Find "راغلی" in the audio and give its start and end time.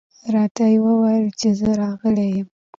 1.81-2.27